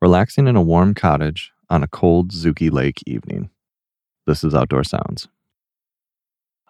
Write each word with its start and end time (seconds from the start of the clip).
relaxing 0.00 0.46
in 0.46 0.56
a 0.56 0.62
warm 0.62 0.94
cottage 0.94 1.52
on 1.68 1.82
a 1.82 1.88
cold 1.88 2.30
Zukey 2.30 2.70
Lake 2.70 3.02
evening. 3.06 3.50
This 4.26 4.44
is 4.44 4.54
Outdoor 4.54 4.84
Sounds. 4.84 5.28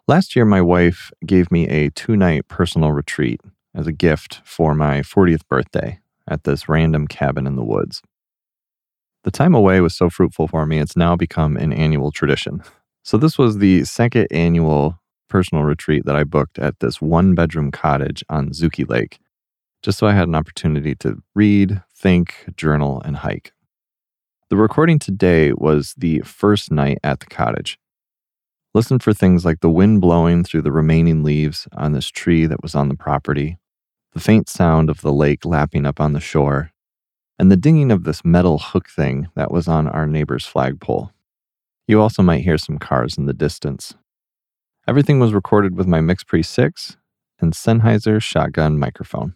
Last 0.07 0.35
year, 0.35 0.47
my 0.47 0.62
wife 0.62 1.10
gave 1.26 1.50
me 1.52 1.68
a 1.68 1.91
two 1.91 2.17
night 2.17 2.49
personal 2.49 2.92
retreat 2.92 3.41
as 3.75 3.86
a 3.86 3.92
gift 3.92 4.41
for 4.44 4.75
my 4.75 5.00
40th 5.00 5.46
birthday 5.49 6.00
at 6.26 6.44
this 6.44 6.68
random 6.68 7.06
cabin 7.06 7.46
in 7.46 7.56
the 7.56 7.64
woods. 7.64 8.00
The 9.25 9.30
time 9.30 9.54
away 9.54 9.80
was 9.80 9.95
so 9.95 10.08
fruitful 10.08 10.48
for 10.48 10.64
me, 10.64 10.79
it's 10.79 10.96
now 10.96 11.14
become 11.14 11.56
an 11.56 11.72
annual 11.72 12.10
tradition. 12.10 12.62
So, 13.02 13.18
this 13.18 13.36
was 13.36 13.58
the 13.58 13.84
second 13.84 14.29
annual 14.30 14.98
personal 15.29 15.64
retreat 15.64 16.06
that 16.06 16.16
I 16.16 16.24
booked 16.24 16.58
at 16.58 16.80
this 16.80 17.02
one 17.02 17.34
bedroom 17.34 17.70
cottage 17.70 18.24
on 18.30 18.50
Zukey 18.50 18.88
Lake, 18.88 19.18
just 19.82 19.98
so 19.98 20.06
I 20.06 20.12
had 20.12 20.29
an 20.29 20.34
opportunity 20.34 20.94
to 20.96 21.22
read, 21.34 21.82
think, 21.94 22.52
journal, 22.56 23.00
and 23.04 23.16
hike. 23.16 23.52
The 24.50 24.56
recording 24.56 24.98
today 24.98 25.53
was 25.53 25.94
the 25.96 26.20
first 26.20 26.72
night 26.72 26.98
at 27.04 27.20
the 27.20 27.26
cottage. 27.26 27.79
Listen 28.75 28.98
for 28.98 29.12
things 29.12 29.44
like 29.44 29.61
the 29.61 29.70
wind 29.70 30.00
blowing 30.00 30.44
through 30.44 30.62
the 30.62 30.72
remaining 30.72 31.22
leaves 31.22 31.68
on 31.76 31.93
this 31.93 32.09
tree 32.09 32.47
that 32.47 32.62
was 32.62 32.75
on 32.75 32.89
the 32.89 32.97
property, 32.97 33.59
the 34.12 34.20
faint 34.20 34.48
sound 34.48 34.91
of 34.91 35.01
the 35.01 35.12
lake 35.12 35.45
lapping 35.45 35.87
up 35.87 36.01
on 36.01 36.12
the 36.12 36.20
shore, 36.20 36.73
and 37.39 37.51
the 37.51 37.56
dinging 37.56 37.91
of 37.91 38.05
this 38.05 38.25
metal 38.25 38.59
hook 38.59 38.89
thing 38.89 39.29
that 39.37 39.51
was 39.51 39.69
on 39.69 39.87
our 39.87 40.06
neighbor's 40.06 40.47
flagpole. 40.47 41.12
You 41.87 42.01
also 42.01 42.23
might 42.23 42.42
hear 42.42 42.59
some 42.59 42.79
cars 42.79 43.17
in 43.17 43.27
the 43.27 43.33
distance. 43.33 43.95
Everything 44.87 45.20
was 45.20 45.33
recorded 45.33 45.77
with 45.77 45.87
my 45.87 46.01
MixPre 46.01 46.45
6 46.45 46.97
and 47.41 47.53
Sennheiser 47.53 48.20
shotgun 48.20 48.79
microphone. 48.79 49.34